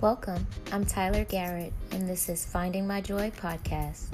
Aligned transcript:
Welcome. 0.00 0.46
I'm 0.70 0.86
Tyler 0.86 1.24
Garrett, 1.24 1.72
and 1.90 2.08
this 2.08 2.28
is 2.28 2.44
Finding 2.44 2.86
My 2.86 3.00
Joy 3.00 3.32
podcast. 3.32 4.06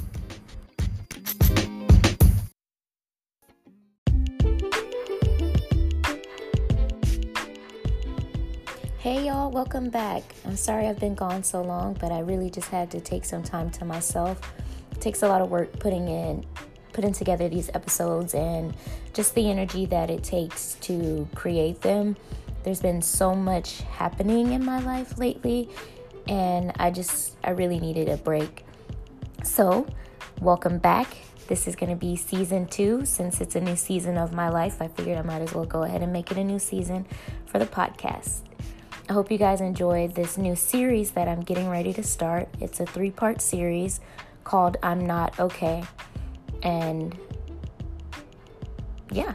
Hey 8.96 9.26
y'all, 9.26 9.50
welcome 9.50 9.90
back. 9.90 10.22
I'm 10.46 10.56
sorry 10.56 10.86
I've 10.86 10.98
been 10.98 11.14
gone 11.14 11.42
so 11.42 11.60
long, 11.60 11.92
but 12.00 12.10
I 12.10 12.20
really 12.20 12.48
just 12.48 12.70
had 12.70 12.90
to 12.92 13.00
take 13.00 13.26
some 13.26 13.42
time 13.42 13.68
to 13.72 13.84
myself. 13.84 14.40
It 14.92 15.02
takes 15.02 15.22
a 15.22 15.28
lot 15.28 15.42
of 15.42 15.50
work 15.50 15.78
putting 15.80 16.08
in 16.08 16.46
putting 16.94 17.12
together 17.12 17.48
these 17.50 17.68
episodes 17.74 18.32
and 18.34 18.72
just 19.12 19.34
the 19.34 19.50
energy 19.50 19.84
that 19.84 20.08
it 20.08 20.24
takes 20.24 20.74
to 20.76 21.28
create 21.34 21.82
them. 21.82 22.16
There's 22.64 22.80
been 22.80 23.02
so 23.02 23.34
much 23.34 23.82
happening 23.82 24.52
in 24.52 24.64
my 24.64 24.80
life 24.80 25.18
lately, 25.18 25.68
and 26.26 26.72
I 26.76 26.90
just, 26.90 27.36
I 27.44 27.50
really 27.50 27.78
needed 27.78 28.08
a 28.08 28.16
break. 28.16 28.64
So, 29.42 29.86
welcome 30.40 30.78
back. 30.78 31.14
This 31.46 31.68
is 31.68 31.76
going 31.76 31.90
to 31.90 31.96
be 31.96 32.16
season 32.16 32.66
two. 32.66 33.04
Since 33.04 33.42
it's 33.42 33.54
a 33.54 33.60
new 33.60 33.76
season 33.76 34.16
of 34.16 34.32
my 34.32 34.48
life, 34.48 34.80
I 34.80 34.88
figured 34.88 35.18
I 35.18 35.22
might 35.22 35.42
as 35.42 35.52
well 35.52 35.66
go 35.66 35.82
ahead 35.82 36.00
and 36.00 36.10
make 36.10 36.30
it 36.30 36.38
a 36.38 36.42
new 36.42 36.58
season 36.58 37.04
for 37.44 37.58
the 37.58 37.66
podcast. 37.66 38.40
I 39.10 39.12
hope 39.12 39.30
you 39.30 39.36
guys 39.36 39.60
enjoyed 39.60 40.14
this 40.14 40.38
new 40.38 40.56
series 40.56 41.10
that 41.10 41.28
I'm 41.28 41.42
getting 41.42 41.68
ready 41.68 41.92
to 41.92 42.02
start. 42.02 42.48
It's 42.60 42.80
a 42.80 42.86
three 42.86 43.10
part 43.10 43.42
series 43.42 44.00
called 44.42 44.78
I'm 44.82 45.06
Not 45.06 45.38
Okay. 45.38 45.84
And 46.62 47.14
yeah, 49.10 49.34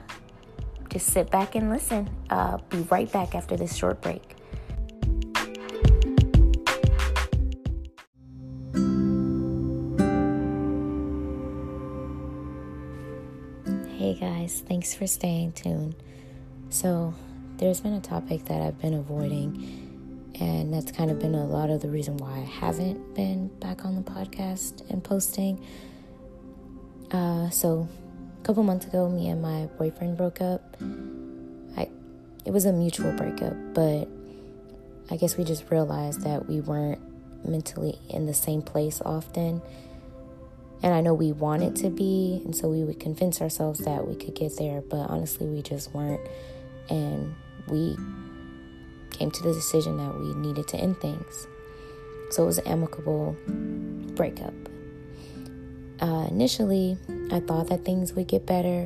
just 0.89 1.07
sit 1.07 1.29
back 1.29 1.55
and 1.55 1.70
listen. 1.70 2.09
Uh, 2.29 2.57
be 2.70 2.79
right 2.89 3.11
back 3.11 3.35
after 3.35 3.55
this 3.55 3.75
short 3.75 4.02
break. 4.02 4.36
Hey 13.97 14.16
guys, 14.16 14.64
thanks 14.67 14.95
for 14.95 15.05
staying 15.05 15.52
tuned. 15.52 15.95
So, 16.69 17.14
there's 17.58 17.81
been 17.81 17.94
a 17.94 18.02
topic 18.02 18.45
that 18.45 18.61
I've 18.61 18.80
been 18.80 18.94
avoiding, 18.94 20.31
and 20.39 20.73
that's 20.73 20.92
kind 20.92 21.11
of 21.11 21.19
been 21.19 21.36
a 21.36 21.45
lot 21.45 21.69
of 21.69 21.81
the 21.81 21.89
reason 21.89 22.17
why 22.17 22.31
I 22.31 22.45
haven't 22.45 23.14
been 23.14 23.49
back 23.59 23.86
on 23.86 23.95
the 23.95 24.02
podcast 24.02 24.89
and 24.89 25.03
posting. 25.03 25.64
Uh, 27.11 27.49
so, 27.49 27.88
couple 28.50 28.64
months 28.64 28.88
ago, 28.88 29.08
me 29.08 29.30
and 29.30 29.44
my 29.44 29.67
boyfriend 29.78 30.17
broke 30.17 30.42
up. 30.42 30.75
I, 31.78 31.88
it 32.45 32.52
was 32.52 32.66
a 32.66 32.73
mutual 32.73 33.11
breakup, 33.11 33.53
but 33.75 34.08
I 35.11 35.17
guess 35.17 35.38
we 35.38 35.44
just 35.44 35.69
realized 35.69 36.22
that 36.22 36.50
we 36.50 36.59
weren't 36.59 37.00
mentally 37.47 38.00
in 38.09 38.25
the 38.25 38.33
same 38.33 38.64
place 38.64 39.03
often. 39.05 39.61
And 40.81 40.95
I 40.95 41.02
know 41.02 41.14
we 41.14 41.31
wanted 41.31 41.75
to 41.75 41.92
be, 41.92 42.42
and 42.44 42.55
so 42.55 42.70
we 42.70 42.83
would 42.83 43.00
convince 43.00 43.39
ourselves 43.39 43.81
that 43.81 44.08
we 44.08 44.16
could 44.16 44.33
get 44.33 44.58
there, 44.58 44.81
but 44.81 45.11
honestly, 45.11 45.45
we 45.45 45.61
just 45.61 45.94
weren't. 45.94 46.27
And 46.89 47.36
we 47.67 47.95
came 49.11 49.30
to 49.30 49.44
the 49.44 49.53
decision 49.53 49.97
that 49.97 50.20
we 50.20 50.33
needed 50.33 50.67
to 50.70 50.77
end 50.77 51.00
things. 51.02 51.45
So 52.31 52.42
it 52.42 52.45
was 52.47 52.58
an 52.58 52.66
amicable 52.66 53.38
breakup. 54.16 54.55
Uh, 56.02 56.28
initially, 56.30 56.97
I 57.31 57.39
thought 57.39 57.67
that 57.67 57.83
things 57.83 58.14
would 58.14 58.28
get 58.28 58.45
better 58.45 58.86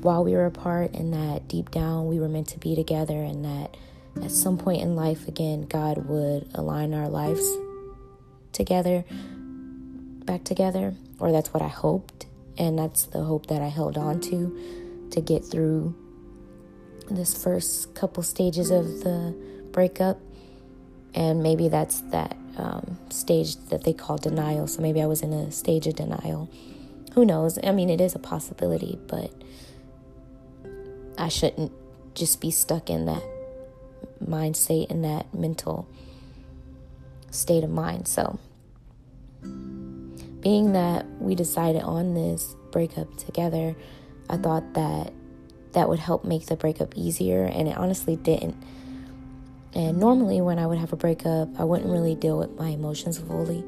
while 0.00 0.24
we 0.24 0.32
were 0.32 0.46
apart, 0.46 0.94
and 0.94 1.12
that 1.12 1.48
deep 1.48 1.70
down 1.70 2.08
we 2.08 2.18
were 2.18 2.28
meant 2.28 2.48
to 2.48 2.58
be 2.58 2.74
together, 2.74 3.16
and 3.22 3.44
that 3.44 3.76
at 4.22 4.30
some 4.30 4.56
point 4.58 4.82
in 4.82 4.96
life, 4.96 5.28
again, 5.28 5.62
God 5.62 6.06
would 6.06 6.48
align 6.54 6.94
our 6.94 7.08
lives 7.08 7.46
together, 8.52 9.04
back 10.24 10.44
together, 10.44 10.94
or 11.18 11.32
that's 11.32 11.52
what 11.52 11.62
I 11.62 11.68
hoped, 11.68 12.26
and 12.56 12.78
that's 12.78 13.04
the 13.04 13.22
hope 13.22 13.46
that 13.46 13.60
I 13.60 13.68
held 13.68 13.98
on 13.98 14.20
to 14.22 15.08
to 15.10 15.20
get 15.20 15.44
through 15.44 15.94
this 17.10 17.40
first 17.42 17.94
couple 17.94 18.22
stages 18.22 18.70
of 18.70 18.84
the 19.04 19.34
breakup. 19.72 20.18
And 21.14 21.42
maybe 21.42 21.68
that's 21.68 22.00
that 22.10 22.36
um, 22.56 22.98
stage 23.10 23.56
that 23.66 23.84
they 23.84 23.92
call 23.92 24.18
denial. 24.18 24.66
So 24.66 24.82
maybe 24.82 25.02
I 25.02 25.06
was 25.06 25.22
in 25.22 25.32
a 25.32 25.50
stage 25.50 25.86
of 25.86 25.96
denial. 25.96 26.48
Who 27.14 27.24
knows? 27.24 27.58
I 27.62 27.72
mean, 27.72 27.90
it 27.90 28.00
is 28.00 28.14
a 28.14 28.18
possibility, 28.18 28.98
but 29.06 29.30
I 31.16 31.28
shouldn't 31.28 31.72
just 32.14 32.40
be 32.40 32.50
stuck 32.50 32.90
in 32.90 33.06
that 33.06 33.22
mind 34.26 34.56
state 34.56 34.90
and 34.90 35.04
that 35.04 35.32
mental 35.34 35.88
state 37.30 37.64
of 37.64 37.70
mind. 37.70 38.08
So, 38.08 38.38
being 39.42 40.72
that 40.72 41.06
we 41.20 41.34
decided 41.34 41.82
on 41.82 42.14
this 42.14 42.54
breakup 42.70 43.16
together, 43.16 43.76
I 44.28 44.36
thought 44.36 44.74
that 44.74 45.12
that 45.72 45.88
would 45.88 45.98
help 45.98 46.24
make 46.24 46.46
the 46.46 46.56
breakup 46.56 46.96
easier, 46.96 47.44
and 47.44 47.68
it 47.68 47.76
honestly 47.76 48.16
didn't. 48.16 48.56
And 49.74 49.98
normally, 49.98 50.40
when 50.40 50.58
I 50.58 50.66
would 50.66 50.78
have 50.78 50.92
a 50.92 50.96
breakup, 50.96 51.48
I 51.58 51.64
wouldn't 51.64 51.90
really 51.90 52.14
deal 52.14 52.38
with 52.38 52.56
my 52.56 52.68
emotions 52.68 53.18
fully. 53.18 53.64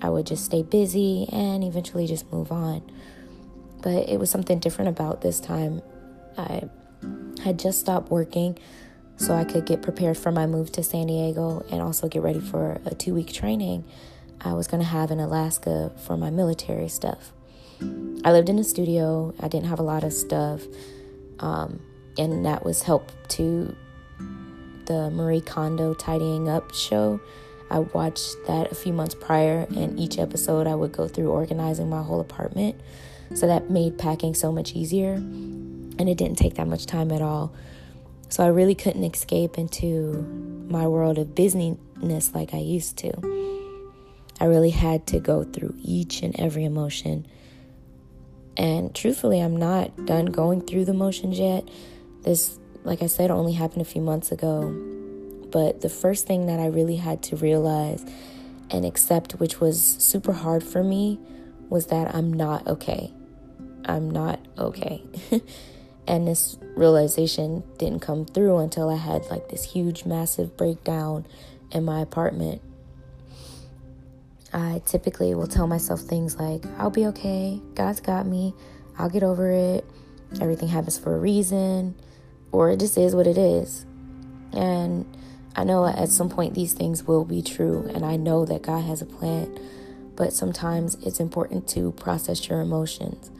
I 0.00 0.08
would 0.08 0.26
just 0.26 0.44
stay 0.44 0.62
busy 0.62 1.28
and 1.30 1.62
eventually 1.62 2.06
just 2.06 2.32
move 2.32 2.50
on. 2.50 2.82
But 3.82 4.08
it 4.08 4.18
was 4.18 4.30
something 4.30 4.58
different 4.58 4.88
about 4.88 5.20
this 5.20 5.40
time. 5.40 5.82
I 6.36 6.62
had 7.44 7.58
just 7.58 7.80
stopped 7.80 8.10
working 8.10 8.58
so 9.16 9.34
I 9.34 9.44
could 9.44 9.66
get 9.66 9.82
prepared 9.82 10.16
for 10.16 10.30
my 10.30 10.46
move 10.46 10.72
to 10.72 10.82
San 10.82 11.08
Diego 11.08 11.64
and 11.70 11.82
also 11.82 12.08
get 12.08 12.22
ready 12.22 12.40
for 12.40 12.80
a 12.86 12.94
two 12.94 13.14
week 13.14 13.32
training 13.32 13.84
I 14.40 14.52
was 14.52 14.68
going 14.68 14.82
to 14.82 14.88
have 14.88 15.10
in 15.10 15.18
Alaska 15.18 15.90
for 16.06 16.16
my 16.16 16.30
military 16.30 16.88
stuff. 16.88 17.32
I 18.24 18.32
lived 18.32 18.48
in 18.48 18.58
a 18.58 18.64
studio, 18.64 19.34
I 19.40 19.48
didn't 19.48 19.66
have 19.66 19.78
a 19.78 19.82
lot 19.82 20.04
of 20.04 20.12
stuff, 20.12 20.62
um, 21.40 21.80
and 22.16 22.44
that 22.46 22.64
was 22.64 22.82
help 22.82 23.10
to 23.30 23.76
the 24.88 25.10
Marie 25.10 25.42
Kondo 25.42 25.92
Tidying 25.92 26.48
Up 26.48 26.74
show. 26.74 27.20
I 27.70 27.80
watched 27.80 28.34
that 28.46 28.72
a 28.72 28.74
few 28.74 28.94
months 28.94 29.14
prior, 29.14 29.66
and 29.76 30.00
each 30.00 30.18
episode 30.18 30.66
I 30.66 30.74
would 30.74 30.92
go 30.92 31.06
through 31.06 31.30
organizing 31.30 31.90
my 31.90 32.02
whole 32.02 32.20
apartment. 32.20 32.80
So 33.34 33.46
that 33.46 33.68
made 33.68 33.98
packing 33.98 34.34
so 34.34 34.50
much 34.50 34.72
easier, 34.72 35.12
and 35.12 36.08
it 36.08 36.16
didn't 36.16 36.38
take 36.38 36.54
that 36.54 36.66
much 36.66 36.86
time 36.86 37.12
at 37.12 37.20
all. 37.20 37.52
So 38.30 38.42
I 38.42 38.46
really 38.48 38.74
couldn't 38.74 39.04
escape 39.04 39.58
into 39.58 40.66
my 40.70 40.86
world 40.86 41.18
of 41.18 41.34
busyness 41.34 42.34
like 42.34 42.54
I 42.54 42.58
used 42.58 42.96
to. 42.98 43.92
I 44.40 44.46
really 44.46 44.70
had 44.70 45.06
to 45.08 45.20
go 45.20 45.44
through 45.44 45.74
each 45.82 46.22
and 46.22 46.34
every 46.40 46.64
emotion. 46.64 47.26
And 48.56 48.94
truthfully, 48.94 49.40
I'm 49.40 49.56
not 49.56 50.06
done 50.06 50.26
going 50.26 50.62
through 50.62 50.86
the 50.86 50.94
motions 50.94 51.38
yet. 51.38 51.68
This 52.22 52.58
like 52.84 53.02
I 53.02 53.06
said, 53.06 53.30
only 53.30 53.52
happened 53.52 53.82
a 53.82 53.86
few 53.86 54.02
months 54.02 54.32
ago. 54.32 54.70
But 55.50 55.80
the 55.80 55.88
first 55.88 56.26
thing 56.26 56.46
that 56.46 56.60
I 56.60 56.66
really 56.66 56.96
had 56.96 57.22
to 57.24 57.36
realize 57.36 58.04
and 58.70 58.84
accept, 58.84 59.32
which 59.32 59.60
was 59.60 59.82
super 59.82 60.32
hard 60.32 60.62
for 60.62 60.82
me, 60.82 61.18
was 61.68 61.86
that 61.86 62.14
I'm 62.14 62.32
not 62.32 62.66
okay. 62.66 63.12
I'm 63.84 64.10
not 64.10 64.40
okay. 64.58 65.02
and 66.06 66.26
this 66.28 66.58
realization 66.76 67.62
didn't 67.78 68.00
come 68.00 68.26
through 68.26 68.58
until 68.58 68.90
I 68.90 68.96
had 68.96 69.24
like 69.30 69.48
this 69.48 69.64
huge, 69.64 70.04
massive 70.04 70.56
breakdown 70.56 71.26
in 71.70 71.84
my 71.84 72.00
apartment. 72.00 72.60
I 74.52 74.80
typically 74.86 75.34
will 75.34 75.46
tell 75.46 75.66
myself 75.66 76.00
things 76.00 76.36
like, 76.36 76.64
I'll 76.78 76.90
be 76.90 77.06
okay, 77.06 77.60
God's 77.74 78.00
got 78.00 78.26
me, 78.26 78.54
I'll 78.98 79.10
get 79.10 79.22
over 79.22 79.50
it, 79.50 79.84
everything 80.40 80.68
happens 80.68 80.98
for 80.98 81.14
a 81.14 81.18
reason 81.18 81.94
or 82.52 82.70
it 82.70 82.80
just 82.80 82.96
is 82.96 83.14
what 83.14 83.26
it 83.26 83.38
is. 83.38 83.84
And 84.52 85.04
I 85.54 85.64
know 85.64 85.86
at 85.86 86.08
some 86.08 86.28
point 86.28 86.54
these 86.54 86.72
things 86.72 87.04
will 87.04 87.24
be 87.24 87.42
true, 87.42 87.90
and 87.92 88.04
I 88.04 88.16
know 88.16 88.44
that 88.44 88.62
God 88.62 88.84
has 88.84 89.02
a 89.02 89.06
plan, 89.06 89.58
but 90.16 90.32
sometimes 90.32 90.96
it's 91.02 91.20
important 91.20 91.68
to 91.70 91.92
process 91.92 92.48
your 92.48 92.60
emotions. 92.60 93.30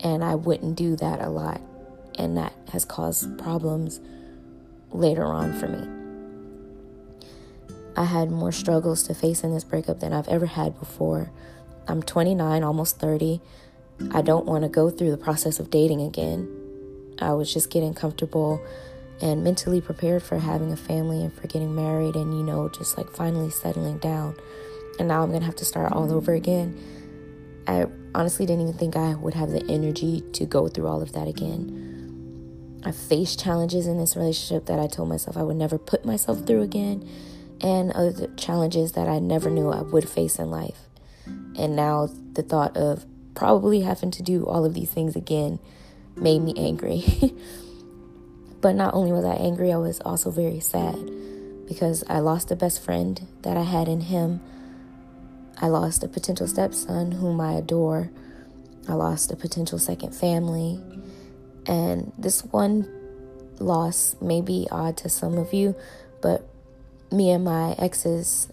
And 0.00 0.22
I 0.22 0.34
wouldn't 0.34 0.76
do 0.76 0.96
that 0.96 1.20
a 1.20 1.28
lot, 1.28 1.60
and 2.16 2.36
that 2.36 2.52
has 2.72 2.84
caused 2.84 3.38
problems 3.38 4.00
later 4.90 5.24
on 5.24 5.52
for 5.58 5.68
me. 5.68 5.88
I 7.96 8.04
had 8.04 8.30
more 8.30 8.52
struggles 8.52 9.04
to 9.04 9.14
face 9.14 9.44
in 9.44 9.52
this 9.52 9.64
breakup 9.64 10.00
than 10.00 10.12
I've 10.12 10.28
ever 10.28 10.46
had 10.46 10.78
before. 10.78 11.30
I'm 11.86 12.02
29, 12.02 12.62
almost 12.62 12.98
30. 12.98 13.40
I 14.10 14.22
don't 14.22 14.46
want 14.46 14.62
to 14.64 14.68
go 14.68 14.90
through 14.90 15.10
the 15.10 15.16
process 15.16 15.60
of 15.60 15.70
dating 15.70 16.00
again. 16.00 16.63
I 17.20 17.32
was 17.32 17.52
just 17.52 17.70
getting 17.70 17.94
comfortable 17.94 18.60
and 19.20 19.44
mentally 19.44 19.80
prepared 19.80 20.22
for 20.22 20.38
having 20.38 20.72
a 20.72 20.76
family 20.76 21.22
and 21.22 21.32
for 21.32 21.46
getting 21.46 21.74
married 21.74 22.16
and, 22.16 22.36
you 22.36 22.42
know, 22.42 22.68
just 22.68 22.98
like 22.98 23.08
finally 23.10 23.50
settling 23.50 23.98
down. 23.98 24.36
And 24.98 25.08
now 25.08 25.22
I'm 25.22 25.28
going 25.28 25.40
to 25.40 25.46
have 25.46 25.56
to 25.56 25.64
start 25.64 25.92
all 25.92 26.12
over 26.12 26.32
again. 26.34 26.76
I 27.66 27.86
honestly 28.14 28.44
didn't 28.46 28.62
even 28.62 28.74
think 28.74 28.96
I 28.96 29.14
would 29.14 29.34
have 29.34 29.50
the 29.50 29.64
energy 29.70 30.22
to 30.32 30.44
go 30.44 30.68
through 30.68 30.86
all 30.86 31.00
of 31.00 31.12
that 31.12 31.28
again. 31.28 32.80
I 32.84 32.90
faced 32.90 33.40
challenges 33.40 33.86
in 33.86 33.96
this 33.98 34.14
relationship 34.16 34.66
that 34.66 34.78
I 34.78 34.86
told 34.86 35.08
myself 35.08 35.36
I 35.36 35.42
would 35.42 35.56
never 35.56 35.78
put 35.78 36.04
myself 36.04 36.46
through 36.46 36.62
again. 36.62 37.08
and 37.60 37.92
other 37.92 38.28
challenges 38.36 38.92
that 38.92 39.08
I 39.08 39.18
never 39.18 39.50
knew 39.50 39.70
I 39.70 39.82
would 39.82 40.08
face 40.08 40.38
in 40.38 40.50
life. 40.50 40.88
And 41.26 41.76
now 41.76 42.08
the 42.32 42.42
thought 42.42 42.76
of 42.76 43.06
probably 43.34 43.80
having 43.80 44.10
to 44.12 44.22
do 44.22 44.44
all 44.44 44.64
of 44.64 44.74
these 44.74 44.90
things 44.90 45.16
again 45.16 45.58
made 46.16 46.40
me 46.40 46.54
angry. 46.56 47.04
but 48.60 48.74
not 48.74 48.94
only 48.94 49.12
was 49.12 49.24
I 49.24 49.34
angry, 49.34 49.72
I 49.72 49.76
was 49.76 50.00
also 50.00 50.30
very 50.30 50.60
sad 50.60 50.96
because 51.66 52.04
I 52.08 52.18
lost 52.18 52.50
a 52.50 52.56
best 52.56 52.82
friend 52.82 53.26
that 53.42 53.56
I 53.56 53.62
had 53.62 53.88
in 53.88 54.02
him. 54.02 54.40
I 55.60 55.68
lost 55.68 56.02
a 56.02 56.08
potential 56.08 56.46
stepson 56.46 57.12
whom 57.12 57.40
I 57.40 57.54
adore. 57.54 58.10
I 58.88 58.94
lost 58.94 59.32
a 59.32 59.36
potential 59.36 59.78
second 59.78 60.14
family. 60.14 60.80
And 61.66 62.12
this 62.18 62.44
one 62.44 62.88
loss 63.58 64.16
may 64.20 64.40
be 64.40 64.66
odd 64.70 64.96
to 64.98 65.08
some 65.08 65.38
of 65.38 65.52
you, 65.52 65.74
but 66.20 66.48
me 67.10 67.30
and 67.30 67.44
my 67.44 67.74
ex's 67.78 68.48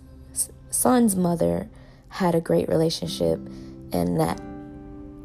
son's 0.70 1.16
mother 1.16 1.70
had 2.10 2.36
a 2.36 2.42
great 2.42 2.70
relationship, 2.70 3.40
and 3.92 4.20
that 4.20 4.40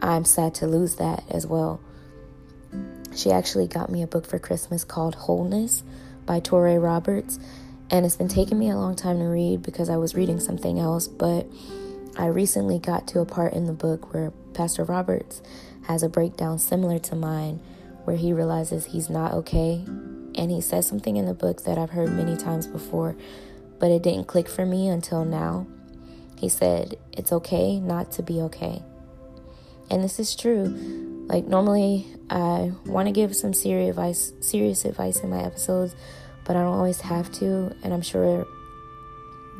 I'm 0.00 0.24
sad 0.24 0.54
to 0.56 0.66
lose 0.66 0.96
that 0.96 1.24
as 1.30 1.46
well. 1.46 1.80
She 3.16 3.30
actually 3.30 3.66
got 3.66 3.90
me 3.90 4.02
a 4.02 4.06
book 4.06 4.26
for 4.26 4.38
Christmas 4.38 4.84
called 4.84 5.14
Wholeness 5.14 5.82
by 6.26 6.38
Touré 6.38 6.80
Roberts, 6.80 7.38
and 7.90 8.04
it's 8.04 8.16
been 8.16 8.28
taking 8.28 8.58
me 8.58 8.68
a 8.68 8.76
long 8.76 8.94
time 8.94 9.18
to 9.20 9.24
read 9.24 9.62
because 9.62 9.88
I 9.88 9.96
was 9.96 10.14
reading 10.14 10.38
something 10.38 10.78
else, 10.78 11.08
but 11.08 11.46
I 12.18 12.26
recently 12.26 12.78
got 12.78 13.08
to 13.08 13.20
a 13.20 13.24
part 13.24 13.54
in 13.54 13.64
the 13.64 13.72
book 13.72 14.12
where 14.12 14.32
Pastor 14.52 14.84
Roberts 14.84 15.40
has 15.86 16.02
a 16.02 16.10
breakdown 16.10 16.58
similar 16.58 16.98
to 16.98 17.16
mine 17.16 17.60
where 18.04 18.16
he 18.16 18.34
realizes 18.34 18.84
he's 18.84 19.08
not 19.08 19.32
okay. 19.32 19.82
And 19.86 20.50
he 20.50 20.60
says 20.60 20.86
something 20.86 21.16
in 21.16 21.24
the 21.24 21.34
book 21.34 21.64
that 21.64 21.78
I've 21.78 21.90
heard 21.90 22.12
many 22.12 22.36
times 22.36 22.66
before, 22.66 23.16
but 23.78 23.90
it 23.90 24.02
didn't 24.02 24.26
click 24.26 24.46
for 24.46 24.66
me 24.66 24.88
until 24.88 25.24
now. 25.24 25.66
He 26.38 26.50
said, 26.50 26.98
It's 27.12 27.32
okay 27.32 27.80
not 27.80 28.12
to 28.12 28.22
be 28.22 28.42
okay. 28.42 28.82
And 29.90 30.04
this 30.04 30.20
is 30.20 30.36
true. 30.36 31.05
Like, 31.26 31.46
normally, 31.46 32.06
I 32.30 32.72
want 32.84 33.08
to 33.08 33.12
give 33.12 33.34
some 33.34 33.52
serious 33.52 33.90
advice, 33.90 34.32
serious 34.40 34.84
advice 34.84 35.20
in 35.20 35.30
my 35.30 35.42
episodes, 35.42 35.94
but 36.44 36.56
I 36.56 36.60
don't 36.60 36.74
always 36.74 37.00
have 37.00 37.32
to. 37.34 37.74
And 37.82 37.92
I'm 37.92 38.02
sure 38.02 38.46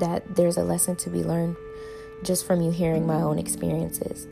that 0.01 0.37
there's 0.37 0.57
a 0.57 0.63
lesson 0.63 0.97
to 0.97 1.11
be 1.11 1.25
learned 1.25 1.57
just 2.23 2.47
from 2.47 2.61
you 2.61 2.71
hearing 2.71 3.07
my 3.07 3.21
own 3.21 3.39
experiences. 3.39 4.27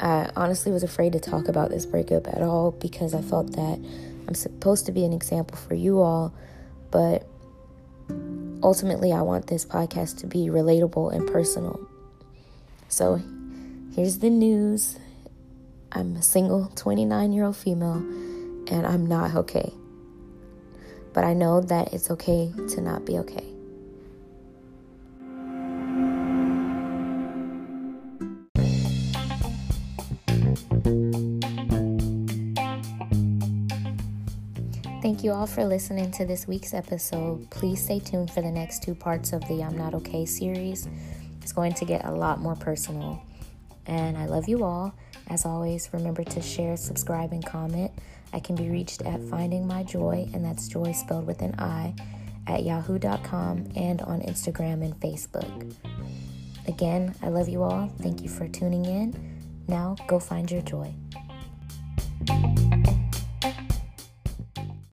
I 0.00 0.30
honestly 0.36 0.70
was 0.70 0.84
afraid 0.84 1.12
to 1.14 1.20
talk 1.20 1.48
about 1.48 1.70
this 1.70 1.84
breakup 1.84 2.28
at 2.28 2.42
all 2.42 2.70
because 2.70 3.14
I 3.14 3.22
felt 3.22 3.52
that 3.52 3.84
I'm 4.28 4.34
supposed 4.34 4.86
to 4.86 4.92
be 4.92 5.04
an 5.04 5.12
example 5.12 5.56
for 5.56 5.74
you 5.74 6.00
all, 6.00 6.32
but 6.90 7.26
ultimately, 8.62 9.12
I 9.12 9.22
want 9.22 9.48
this 9.48 9.64
podcast 9.64 10.18
to 10.18 10.26
be 10.26 10.46
relatable 10.46 11.12
and 11.12 11.26
personal. 11.26 11.80
So, 12.88 13.20
here's 13.94 14.18
the 14.18 14.30
news 14.30 14.98
I'm 15.92 16.16
a 16.16 16.22
single 16.22 16.70
29 16.76 17.32
year 17.32 17.44
old 17.44 17.56
female, 17.56 17.96
and 18.68 18.86
I'm 18.86 19.06
not 19.06 19.34
okay. 19.34 19.72
But 21.14 21.24
I 21.24 21.32
know 21.32 21.60
that 21.62 21.94
it's 21.94 22.10
okay 22.10 22.52
to 22.74 22.80
not 22.80 23.06
be 23.06 23.18
okay. 23.18 23.44
Thank 35.00 35.24
you 35.24 35.32
all 35.32 35.46
for 35.46 35.64
listening 35.64 36.10
to 36.12 36.26
this 36.26 36.46
week's 36.46 36.74
episode. 36.74 37.48
Please 37.50 37.82
stay 37.82 37.98
tuned 37.98 38.30
for 38.30 38.42
the 38.42 38.50
next 38.50 38.82
two 38.82 38.94
parts 38.94 39.32
of 39.32 39.40
the 39.48 39.62
I'm 39.62 39.76
Not 39.76 39.94
Okay 39.94 40.26
series. 40.26 40.86
It's 41.40 41.52
going 41.52 41.72
to 41.74 41.86
get 41.86 42.04
a 42.04 42.10
lot 42.10 42.40
more 42.40 42.56
personal. 42.56 43.22
And 43.86 44.18
I 44.18 44.26
love 44.26 44.48
you 44.48 44.64
all. 44.64 44.94
As 45.28 45.44
always, 45.44 45.90
remember 45.92 46.24
to 46.24 46.40
share, 46.40 46.76
subscribe, 46.76 47.32
and 47.32 47.44
comment. 47.44 47.92
I 48.32 48.40
can 48.40 48.56
be 48.56 48.68
reached 48.68 49.02
at 49.02 49.22
Finding 49.24 49.66
My 49.66 49.82
Joy, 49.82 50.28
and 50.32 50.44
that's 50.44 50.68
joy 50.68 50.92
spelled 50.92 51.26
with 51.26 51.42
an 51.42 51.54
I, 51.58 51.94
at 52.46 52.64
yahoo.com 52.64 53.68
and 53.76 54.00
on 54.02 54.20
Instagram 54.22 54.82
and 54.84 54.98
Facebook. 55.00 55.74
Again, 56.66 57.14
I 57.22 57.28
love 57.28 57.48
you 57.48 57.62
all. 57.62 57.88
Thank 58.00 58.22
you 58.22 58.28
for 58.28 58.48
tuning 58.48 58.84
in. 58.84 59.14
Now, 59.68 59.96
go 60.06 60.18
find 60.18 60.50
your 60.50 60.62
joy. 60.62 60.94